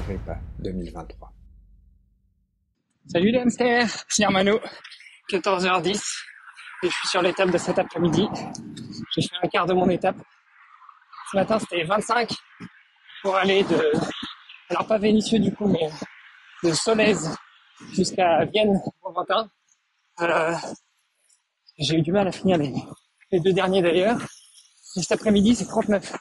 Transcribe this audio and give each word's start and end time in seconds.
Agrippa 0.00 0.38
2023. 0.60 1.32
Salut 3.06 3.32
les 3.32 3.38
hamsters, 3.38 4.04
c'est 4.08 4.24
Armano, 4.24 4.58
14h10 5.30 6.00
et 6.82 6.88
je 6.88 6.94
suis 6.94 7.08
sur 7.08 7.20
l'étape 7.20 7.50
de 7.50 7.58
cet 7.58 7.78
après-midi. 7.78 8.26
J'ai 9.14 9.22
fait 9.22 9.36
un 9.42 9.48
quart 9.48 9.66
de 9.66 9.74
mon 9.74 9.88
étape. 9.90 10.16
Ce 11.30 11.36
matin 11.36 11.58
c'était 11.58 11.84
25 11.84 12.32
pour 13.22 13.36
aller 13.36 13.62
de, 13.64 13.92
alors 14.70 14.86
pas 14.86 14.98
Vénitieux 14.98 15.38
du 15.38 15.52
coup, 15.54 15.66
mais 15.66 15.90
de 16.62 16.72
Solèze 16.72 17.36
jusqu'à 17.92 18.44
Vienne 18.46 18.80
en 19.02 19.12
21. 19.12 19.50
Euh, 20.22 20.56
j'ai 21.78 21.96
eu 21.96 22.02
du 22.02 22.12
mal 22.12 22.26
à 22.26 22.32
finir 22.32 22.56
les, 22.56 22.72
les 23.32 23.40
deux 23.40 23.52
derniers 23.52 23.82
d'ailleurs. 23.82 24.18
Et 24.96 25.02
cet 25.02 25.12
après-midi 25.12 25.56
c'est 25.56 25.66
39. 25.66 26.16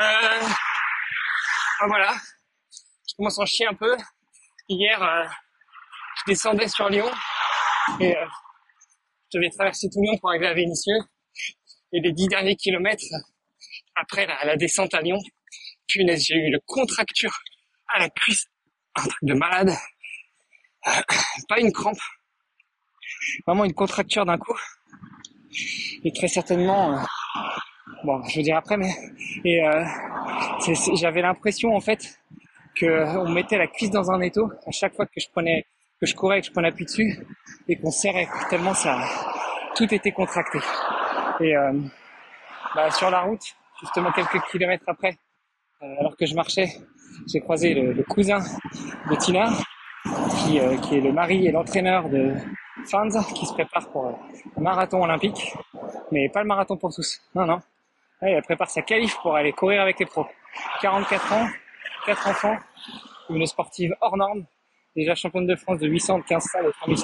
Euh, 0.00 0.06
voilà, 1.86 2.14
je 3.12 3.16
commence 3.16 3.38
à 3.38 3.42
en 3.42 3.46
chier 3.46 3.66
un 3.66 3.74
peu. 3.74 3.94
Hier, 4.70 5.02
euh, 5.02 5.24
je 6.16 6.32
descendais 6.32 6.66
sur 6.66 6.88
Lyon 6.88 7.10
et 8.00 8.16
euh, 8.16 8.26
je 9.30 9.38
devais 9.38 9.50
traverser 9.50 9.88
tout 9.92 10.00
Lyon 10.00 10.16
pour 10.18 10.30
arriver 10.30 10.46
à 10.46 10.54
Vénissieux. 10.54 10.98
Et 11.92 12.00
les 12.00 12.12
dix 12.12 12.26
derniers 12.26 12.56
kilomètres, 12.56 13.04
après 13.96 14.26
la, 14.26 14.56
descente 14.56 14.94
à 14.94 15.02
Lyon, 15.02 15.18
punaise, 15.86 16.24
j'ai 16.26 16.36
eu 16.36 16.46
une 16.46 16.58
contracture 16.64 17.38
à 17.88 17.98
la 17.98 18.08
cuisse, 18.08 18.46
un 18.94 19.02
truc 19.02 19.24
de 19.24 19.34
malade. 19.34 19.76
Euh, 20.86 20.90
pas 21.50 21.60
une 21.60 21.70
crampe, 21.70 21.98
vraiment 23.46 23.66
une 23.66 23.74
contracture 23.74 24.24
d'un 24.24 24.38
coup. 24.38 24.56
Et 26.02 26.12
très 26.12 26.28
certainement, 26.28 26.98
bon, 28.04 28.22
je 28.24 28.38
veux 28.38 28.42
dire 28.42 28.56
après, 28.56 28.78
mais 28.78 28.90
et 29.44 29.62
j'avais 30.94 31.20
l'impression 31.20 31.76
en 31.76 31.80
fait 31.80 32.18
que 32.82 33.16
on 33.16 33.28
mettait 33.28 33.58
la 33.58 33.68
cuisse 33.68 33.90
dans 33.90 34.10
un 34.10 34.20
étau 34.20 34.50
à 34.66 34.72
chaque 34.72 34.94
fois 34.94 35.06
que 35.06 35.20
je 35.20 35.28
prenais, 35.30 35.64
que 36.00 36.06
je 36.06 36.14
courais 36.16 36.38
et 36.38 36.40
que 36.40 36.48
je 36.48 36.52
prenais 36.52 36.68
appui 36.68 36.84
dessus 36.84 37.16
et 37.68 37.76
qu'on 37.76 37.92
serrait 37.92 38.26
tellement 38.50 38.74
ça, 38.74 38.98
tout 39.76 39.92
était 39.94 40.10
contracté. 40.10 40.58
Et 41.40 41.56
euh, 41.56 41.72
bah, 42.74 42.90
sur 42.90 43.08
la 43.10 43.20
route, 43.20 43.44
justement 43.80 44.10
quelques 44.10 44.40
kilomètres 44.50 44.84
après, 44.88 45.16
euh, 45.82 45.94
alors 46.00 46.16
que 46.16 46.26
je 46.26 46.34
marchais, 46.34 46.68
j'ai 47.32 47.40
croisé 47.40 47.74
le, 47.74 48.02
cousin 48.02 48.40
de 49.10 49.14
Tina, 49.16 49.50
qui, 50.38 50.58
euh, 50.58 50.76
qui 50.78 50.96
est 50.96 51.00
le 51.00 51.12
mari 51.12 51.46
et 51.46 51.52
l'entraîneur 51.52 52.08
de 52.08 52.34
Fans, 52.90 53.22
qui 53.34 53.46
se 53.46 53.52
prépare 53.52 53.88
pour 53.90 54.18
le 54.56 54.62
marathon 54.62 55.04
olympique, 55.04 55.54
mais 56.10 56.28
pas 56.30 56.42
le 56.42 56.48
marathon 56.48 56.76
pour 56.76 56.92
tous. 56.92 57.20
Non, 57.34 57.46
non. 57.46 57.60
Elle 58.20 58.42
prépare 58.42 58.70
sa 58.70 58.82
qualif 58.82 59.16
pour 59.22 59.36
aller 59.36 59.52
courir 59.52 59.82
avec 59.82 60.00
les 60.00 60.06
pros. 60.06 60.26
44 60.80 61.32
ans, 61.32 61.46
quatre 62.06 62.28
enfants, 62.28 62.56
une 63.30 63.46
sportive 63.46 63.94
hors 64.00 64.16
norme, 64.16 64.44
déjà 64.96 65.14
championne 65.14 65.46
de 65.46 65.56
France 65.56 65.78
de 65.78 65.88
800, 65.88 66.18
de 66.18 66.24
15 66.24 66.42
salles 66.44 66.66
et 66.66 66.72
3000 66.72 66.98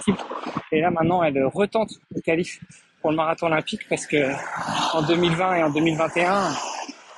Et 0.73 0.81
là 0.81 0.91
maintenant, 0.91 1.23
elle 1.23 1.45
retente 1.47 1.91
le 2.15 2.21
qualif 2.21 2.61
pour 3.01 3.11
le 3.11 3.17
marathon 3.17 3.47
olympique 3.47 3.89
parce 3.89 4.07
que 4.07 4.33
en 4.97 5.03
2020 5.03 5.55
et 5.55 5.63
en 5.63 5.71
2021, 5.71 6.51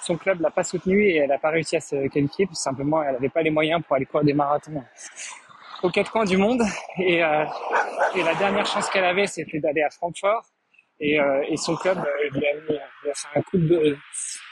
son 0.03 0.16
club 0.16 0.41
l'a 0.41 0.50
pas 0.50 0.65
soutenue 0.65 1.05
et 1.05 1.16
elle 1.16 1.28
n'a 1.28 1.38
pas 1.38 1.50
réussi 1.50 1.77
à 1.77 1.81
se 1.81 2.09
qualifier. 2.09 2.47
Tout 2.47 2.55
simplement, 2.55 3.03
elle 3.03 3.15
n'avait 3.15 3.28
pas 3.28 3.43
les 3.43 3.50
moyens 3.50 3.82
pour 3.87 3.97
aller 3.97 4.06
courir 4.06 4.25
des 4.25 4.32
marathons 4.32 4.82
aux 5.82 5.91
quatre 5.91 6.10
coins 6.10 6.25
du 6.25 6.37
monde. 6.37 6.62
Et, 6.99 7.22
euh, 7.22 7.44
la 8.16 8.34
dernière 8.34 8.66
chance 8.66 8.88
qu'elle 8.91 9.05
avait, 9.05 9.26
c'était 9.26 9.60
d'aller 9.60 9.82
à 9.82 9.91
Francfort. 9.91 10.44
Et, 10.99 11.19
euh, 11.19 11.56
son 11.56 11.76
club 11.76 11.99
euh, 11.99 12.38
lui, 12.38 12.47
a 12.47 13.15
fait 13.15 13.38
un 13.38 13.43
coup 13.43 13.56
de 13.56 13.97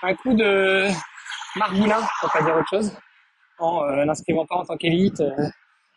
un 0.02 0.14
coup 0.14 0.34
de 0.34 0.88
marboulin, 1.56 2.00
pour 2.20 2.32
pas 2.32 2.42
dire 2.42 2.56
autre 2.56 2.68
chose 2.70 2.96
en 3.58 3.84
euh, 3.84 4.04
n'inscrivant 4.04 4.46
pas 4.46 4.56
en 4.56 4.64
tant 4.64 4.76
qu'élite, 4.76 5.20
euh, 5.20 5.48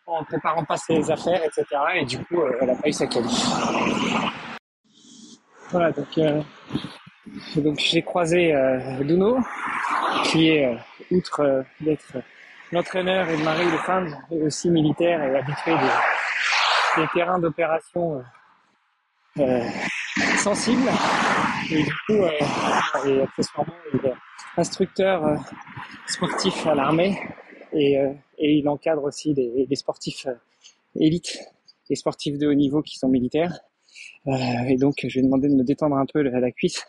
en 0.07 0.23
préparant 0.23 0.63
pas 0.66 0.77
ses 0.77 1.09
affaires, 1.11 1.41
etc. 1.44 1.66
Et 1.95 2.05
du 2.05 2.17
coup, 2.25 2.41
euh, 2.41 2.57
elle 2.61 2.69
a 2.69 2.75
pas 2.75 2.88
eu 2.88 2.94
sa 2.94 3.07
qualif. 3.07 3.45
Voilà, 5.69 5.91
donc, 5.91 7.79
j'ai 7.79 8.01
croisé 8.01 8.53
Duno, 9.01 9.39
qui 10.25 10.50
est, 10.50 10.77
outre 11.11 11.63
d'être 11.79 12.17
l'entraîneur 12.73 13.29
et 13.29 13.38
le 13.38 13.44
mari 13.44 13.66
de 13.66 13.77
femme, 13.77 14.17
et 14.31 14.41
aussi 14.41 14.69
militaire 14.69 15.23
et 15.23 15.38
habitué 15.38 15.71
des, 15.71 17.01
des 17.01 17.07
terrains 17.13 17.39
d'opération 17.39 18.21
euh, 19.39 19.61
sensibles. 20.38 20.89
Et 21.71 21.83
du 21.83 21.94
coup, 22.05 22.13
euh, 22.13 22.31
et 23.05 23.21
accessoirement, 23.21 23.73
il 23.94 24.05
est 24.05 24.13
instructeur 24.57 25.23
sportif 26.05 26.67
à 26.67 26.75
l'armée 26.75 27.17
et, 27.73 27.97
euh, 27.97 28.13
et 28.37 28.53
il 28.53 28.67
encadre 28.67 29.03
aussi 29.03 29.33
des, 29.33 29.75
sportifs 29.75 30.27
euh, 30.27 30.35
élites, 30.95 31.39
des 31.89 31.95
sportifs 31.95 32.37
de 32.37 32.47
haut 32.47 32.53
niveau 32.53 32.81
qui 32.81 32.97
sont 32.97 33.09
militaires. 33.09 33.59
Euh, 34.27 34.31
et 34.67 34.77
donc 34.77 34.95
je 35.03 35.07
lui 35.07 35.19
ai 35.19 35.23
demandé 35.23 35.47
de 35.47 35.55
me 35.55 35.63
détendre 35.63 35.95
un 35.95 36.05
peu 36.11 36.19
à 36.19 36.39
la 36.39 36.51
cuisse 36.51 36.85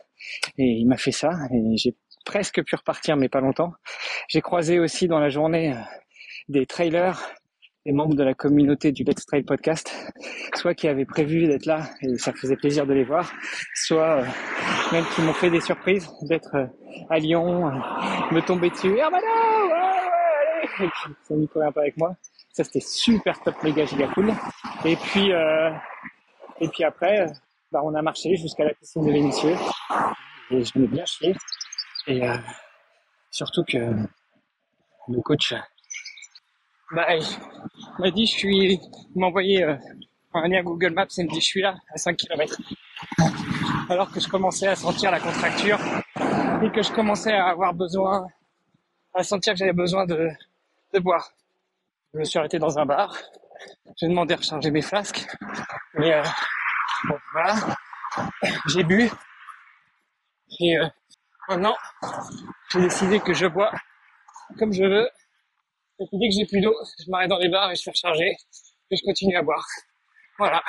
et 0.59 0.65
il 0.65 0.87
m'a 0.87 0.99
fait 0.99 1.13
ça 1.13 1.31
et 1.51 1.77
j'ai 1.77 1.95
presque 2.27 2.63
pu 2.63 2.77
repartir 2.77 3.17
mais 3.17 3.29
pas 3.29 3.41
longtemps. 3.41 3.73
J'ai 4.29 4.41
croisé 4.41 4.79
aussi 4.79 5.09
dans 5.09 5.19
la 5.19 5.31
journée 5.31 5.75
des 6.49 6.67
trailers, 6.67 7.21
des 7.87 7.93
membres 7.93 8.15
de 8.15 8.23
la 8.23 8.35
communauté 8.35 8.93
du 8.93 9.03
Let's 9.03 9.25
Trail 9.27 9.45
podcast, 9.45 9.93
soit 10.55 10.75
qui 10.75 10.89
avaient 10.89 11.07
prévu 11.07 11.47
d'être 11.47 11.67
là 11.67 11.89
et 12.03 12.19
ça 12.19 12.33
faisait 12.33 12.57
plaisir 12.57 12.87
de 12.87 12.93
les 12.93 13.05
voir, 13.05 13.33
soit 13.75 14.23
même 14.93 15.05
qui 15.15 15.23
m'ont 15.23 15.33
fait 15.33 15.51
des 15.51 15.61
surprises 15.61 16.09
d'être 16.23 16.69
à 17.09 17.19
Lyon, 17.19 17.71
me 18.31 18.41
tomber 18.41 18.71
dessus. 18.71 18.95
Ah, 19.01 19.92
et 20.83 20.89
puis 20.89 21.15
sont 21.27 21.37
mis 21.37 21.49
un 21.57 21.61
avec 21.61 21.97
moi. 21.97 22.15
Ça 22.53 22.65
c'était 22.65 22.81
super 22.81 23.41
top, 23.43 23.63
méga 23.63 23.85
giga 23.85 24.09
cool. 24.09 24.33
Et 24.85 24.97
puis 24.97 25.33
euh, 25.33 25.71
et 26.61 26.69
puis 26.69 26.85
après, 26.85 27.27
bah, 27.73 27.81
on 27.83 27.95
a 27.95 28.03
marché 28.03 28.37
jusqu'à 28.37 28.65
la 28.65 28.75
piscine 28.75 29.05
de 29.07 29.13
Vénitieux 29.13 29.57
et 30.51 30.65
je 30.65 30.79
m'ai 30.79 30.87
bien 30.87 31.05
chier. 31.05 31.35
Et 32.07 32.23
euh, 32.23 32.37
surtout 33.31 33.65
que 33.65 33.79
le 33.79 35.21
coach 35.23 35.55
bah, 36.93 37.07
m'a 37.99 38.11
dit 38.11 38.27
je 38.27 38.33
suis, 38.33 38.81
m'a 39.17 39.27
envoyé 39.27 39.65
euh, 39.65 39.75
un 40.35 40.49
lien 40.49 40.63
Google 40.63 40.93
Maps 40.93 41.07
et 41.19 41.25
me 41.25 41.29
dit 41.29 41.41
je 41.41 41.47
suis 41.47 41.63
là 41.63 41.75
à 41.93 41.97
5 41.97 42.17
km. 42.17 42.61
Alors 43.89 44.11
que 44.11 44.21
je 44.21 44.29
commençais 44.29 44.69
à 44.69 44.77
sentir 44.77 45.11
la 45.11 45.21
contracture 45.21 45.79
et 46.63 46.71
que 46.71 46.83
je 46.83 46.93
commençais 46.93 47.33
à 47.33 47.49
avoir 47.49 47.75
besoin, 47.75 48.27
à 49.15 49.23
sentir 49.23 49.55
que 49.55 49.59
j'avais 49.59 49.73
besoin 49.73 50.07
de, 50.07 50.29
de 50.93 50.99
boire. 50.99 51.31
Je 52.15 52.19
me 52.19 52.25
suis 52.25 52.39
arrêté 52.39 52.59
dans 52.59 52.79
un 52.79 52.87
bar. 52.87 53.17
J'ai 53.97 54.09
demandé 54.09 54.35
à 54.35 54.37
recharger 54.37 54.71
mes 54.71 54.83
flasques. 54.83 55.27
Mais 55.95 56.13
euh, 56.13 56.23
bon, 57.09 57.19
voilà. 57.33 57.55
J'ai 58.67 58.85
bu. 58.85 59.11
Et 60.61 60.79
euh, 60.79 60.87
maintenant, 61.49 61.77
j'ai 62.71 62.81
décidé 62.81 63.21
que 63.21 63.33
je 63.33 63.47
bois 63.47 63.73
comme 64.59 64.73
je 64.73 64.85
veux. 64.85 65.09
Et 65.99 66.07
puis 66.07 66.19
dès 66.19 66.29
que 66.29 66.35
j'ai 66.35 66.47
plus 66.47 66.61
d'eau, 66.61 66.75
je 66.99 67.11
m'arrête 67.11 67.29
dans 67.29 67.39
les 67.39 67.49
bars 67.49 67.71
et 67.71 67.77
je 67.77 67.83
fais 67.83 67.91
recharger. 67.91 68.37
Et 68.91 68.97
je 68.97 69.03
continue 69.05 69.37
à 69.37 69.43
boire. 69.43 69.67
Voilà. 70.39 70.63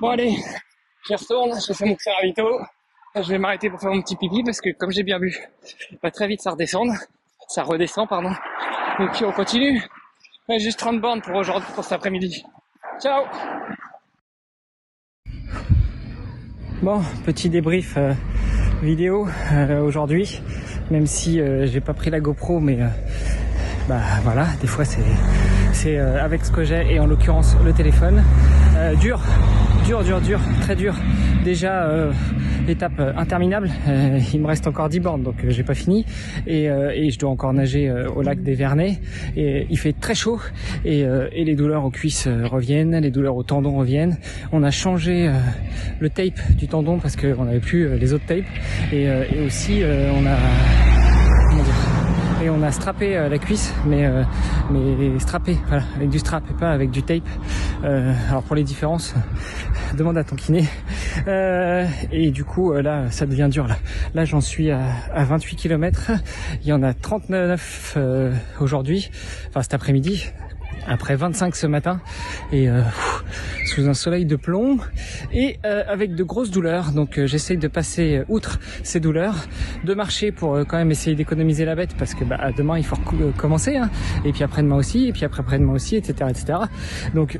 Bon 0.00 0.10
allez, 0.10 0.36
je 1.08 1.14
retourne, 1.14 1.58
je 1.58 1.72
fais 1.72 1.86
mon 1.86 1.94
petit 1.94 2.10
ravito. 2.10 2.60
Je 3.14 3.22
vais 3.22 3.38
m'arrêter 3.38 3.70
pour 3.70 3.80
faire 3.80 3.90
mon 3.90 4.02
petit 4.02 4.16
pipi 4.16 4.42
parce 4.44 4.60
que 4.60 4.70
comme 4.70 4.90
j'ai 4.90 5.02
bien 5.02 5.18
bu, 5.18 5.36
pas 6.02 6.10
très 6.10 6.28
vite 6.28 6.42
ça 6.42 6.50
redescend. 6.50 6.92
Ça 7.48 7.62
redescend, 7.62 8.08
pardon. 8.08 8.32
Et 8.98 9.06
puis 9.12 9.24
on 9.24 9.32
continue. 9.32 9.82
Juste 10.58 10.80
30 10.80 11.00
bornes 11.00 11.20
pour 11.22 11.36
aujourd'hui, 11.36 11.68
pour 11.74 11.84
cet 11.84 11.92
après-midi. 11.92 12.44
Ciao 13.00 13.24
Bon, 16.82 17.02
petit 17.26 17.50
débrief 17.50 17.94
euh, 17.98 18.14
vidéo 18.82 19.28
euh, 19.52 19.82
aujourd'hui, 19.82 20.40
même 20.90 21.06
si 21.06 21.38
euh, 21.38 21.66
j'ai 21.66 21.80
pas 21.80 21.92
pris 21.92 22.08
la 22.08 22.20
GoPro, 22.20 22.58
mais 22.58 22.78
bah 23.86 24.00
voilà, 24.22 24.46
des 24.62 24.66
fois 24.66 24.84
c'est 24.84 25.04
c'est 25.72 25.98
avec 25.98 26.44
ce 26.44 26.50
que 26.50 26.64
j'ai 26.64 26.94
et 26.94 26.98
en 26.98 27.06
l'occurrence 27.06 27.54
le 27.64 27.72
téléphone 27.72 28.24
dur 28.98 29.20
dur, 29.84 30.02
dur, 30.02 30.20
dur, 30.20 30.40
très 30.60 30.76
dur. 30.76 30.94
Déjà, 31.44 31.84
euh, 31.84 32.12
étape 32.68 32.98
euh, 32.98 33.12
interminable. 33.16 33.70
Euh, 33.88 34.18
il 34.32 34.40
me 34.40 34.46
reste 34.46 34.66
encore 34.66 34.88
10 34.88 35.00
bornes, 35.00 35.22
donc 35.22 35.36
j'ai 35.48 35.62
pas 35.62 35.74
fini. 35.74 36.04
Et, 36.46 36.64
et, 36.64 37.10
je 37.10 37.18
dois 37.18 37.30
encore 37.30 37.52
nager 37.52 37.90
au 38.14 38.22
lac 38.22 38.42
des 38.42 38.54
Vernets. 38.54 39.00
Et 39.36 39.66
il 39.70 39.78
fait 39.78 39.92
très 39.92 40.14
chaud. 40.14 40.40
Et, 40.84 41.00
et 41.00 41.44
les 41.44 41.54
douleurs 41.54 41.84
aux 41.84 41.90
cuisses 41.90 42.28
reviennent, 42.28 42.96
les 42.96 43.10
douleurs 43.10 43.36
aux 43.36 43.42
tendons 43.42 43.76
reviennent. 43.76 44.18
On 44.52 44.62
a 44.62 44.70
changé 44.70 45.30
le 45.98 46.10
tape 46.10 46.40
du 46.56 46.68
tendon 46.68 46.98
parce 46.98 47.16
qu'on 47.16 47.44
n'avait 47.44 47.60
plus 47.60 47.98
les 47.98 48.12
autres 48.12 48.26
tapes. 48.26 48.44
Et, 48.92 49.04
et 49.04 49.40
aussi, 49.44 49.82
on 49.84 50.26
a... 50.26 50.36
Comment 51.50 51.62
dire 51.62 51.89
et 52.42 52.48
on 52.48 52.62
a 52.62 52.72
strappé 52.72 53.16
euh, 53.16 53.28
la 53.28 53.38
cuisse, 53.38 53.74
mais 53.86 54.06
euh, 54.06 54.22
mais 54.70 55.18
strappé, 55.18 55.58
voilà, 55.68 55.82
avec 55.96 56.08
du 56.08 56.18
strap 56.18 56.42
et 56.50 56.54
pas 56.54 56.70
avec 56.70 56.90
du 56.90 57.02
tape. 57.02 57.28
Euh, 57.84 58.14
alors 58.28 58.42
pour 58.42 58.56
les 58.56 58.64
différences, 58.64 59.14
demande 59.96 60.16
à 60.16 60.24
ton 60.24 60.36
kiné. 60.36 60.64
et 61.26 62.30
du 62.30 62.44
coup 62.44 62.72
là, 62.72 63.10
ça 63.10 63.26
devient 63.26 63.48
dur 63.50 63.66
là. 63.66 63.76
Là 64.14 64.24
j'en 64.24 64.40
suis 64.40 64.70
à, 64.70 64.80
à 65.12 65.24
28 65.24 65.56
km. 65.56 66.12
Il 66.62 66.68
y 66.68 66.72
en 66.72 66.82
a 66.82 66.94
39 66.94 67.98
aujourd'hui, 68.60 69.10
enfin 69.48 69.62
cet 69.62 69.74
après-midi 69.74 70.30
après 70.86 71.16
25 71.16 71.56
ce 71.56 71.66
matin 71.66 72.00
et 72.52 72.68
euh, 72.68 72.82
sous 73.66 73.88
un 73.88 73.94
soleil 73.94 74.24
de 74.26 74.36
plomb 74.36 74.78
et 75.32 75.58
euh, 75.64 75.82
avec 75.86 76.14
de 76.14 76.24
grosses 76.24 76.50
douleurs. 76.50 76.92
Donc 76.92 77.18
euh, 77.18 77.26
j'essaye 77.26 77.56
de 77.56 77.68
passer 77.68 78.22
outre 78.28 78.58
ces 78.82 79.00
douleurs, 79.00 79.46
de 79.84 79.94
marcher 79.94 80.32
pour 80.32 80.58
quand 80.66 80.76
même 80.76 80.90
essayer 80.90 81.16
d'économiser 81.16 81.64
la 81.64 81.74
bête 81.74 81.94
parce 81.98 82.14
que 82.14 82.24
bah, 82.24 82.50
demain 82.56 82.78
il 82.78 82.84
faut 82.84 82.96
commencer 83.36 83.76
hein. 83.76 83.90
et 84.24 84.32
puis 84.32 84.42
après-demain 84.42 84.76
aussi 84.76 85.06
et 85.06 85.12
puis 85.12 85.24
après 85.24 85.40
après-demain 85.40 85.72
aussi 85.72 85.96
etc 85.96 86.28
etc. 86.28 86.58
Donc 87.14 87.38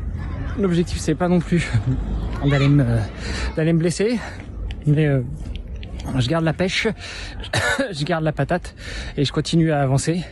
l'objectif 0.59 0.99
c'est 0.99 1.15
pas 1.15 1.29
non 1.29 1.39
plus 1.41 1.71
d'aller 2.49 2.69
me 2.69 2.85
d'aller 3.57 3.75
me 3.75 3.79
blesser 3.79 4.19
mais 4.87 5.07
je 6.19 6.29
garde 6.29 6.45
la 6.45 6.53
pêche, 6.53 6.89
je 7.93 8.05
garde 8.05 8.25
la 8.25 8.33
patate 8.33 8.75
et 9.17 9.25
je 9.25 9.33
continue 9.33 9.73
à 9.73 9.81
avancer 9.81 10.25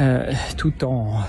euh, 0.00 0.32
tout 0.56 0.84
en 0.84 1.22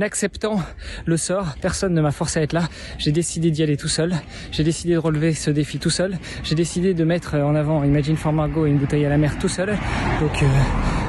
acceptant 0.00 0.60
le 1.06 1.16
sort. 1.16 1.54
Personne 1.60 1.94
ne 1.94 2.00
m'a 2.00 2.10
forcé 2.10 2.40
à 2.40 2.42
être 2.42 2.52
là. 2.52 2.68
J'ai 2.98 3.12
décidé 3.12 3.50
d'y 3.50 3.62
aller 3.62 3.76
tout 3.76 3.88
seul. 3.88 4.14
J'ai 4.50 4.64
décidé 4.64 4.94
de 4.94 4.98
relever 4.98 5.34
ce 5.34 5.50
défi 5.50 5.78
tout 5.78 5.90
seul. 5.90 6.18
J'ai 6.42 6.54
décidé 6.54 6.94
de 6.94 7.04
mettre 7.04 7.36
en 7.36 7.54
avant 7.54 7.84
Imagine 7.84 8.16
for 8.16 8.32
Margot 8.32 8.66
et 8.66 8.70
une 8.70 8.78
bouteille 8.78 9.04
à 9.06 9.08
la 9.08 9.18
mer 9.18 9.38
tout 9.38 9.48
seul. 9.48 9.76
Donc 10.20 10.42
euh, 10.42 10.46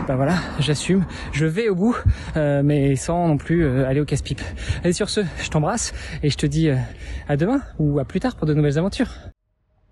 bah 0.07 0.15
voilà, 0.15 0.35
j'assume. 0.59 1.05
Je 1.31 1.45
vais 1.45 1.69
au 1.69 1.75
bout, 1.75 1.97
euh, 2.37 2.61
mais 2.63 2.95
sans 2.95 3.27
non 3.27 3.37
plus 3.37 3.67
aller 3.85 3.99
au 3.99 4.05
casse-pipe. 4.05 4.41
Et 4.83 4.93
sur 4.93 5.09
ce, 5.09 5.21
je 5.41 5.49
t'embrasse 5.49 5.93
et 6.23 6.29
je 6.29 6.37
te 6.37 6.45
dis 6.45 6.69
à 7.27 7.37
demain 7.37 7.61
ou 7.79 7.99
à 7.99 8.05
plus 8.05 8.19
tard 8.19 8.35
pour 8.35 8.45
de 8.47 8.53
nouvelles 8.53 8.77
aventures. 8.77 9.09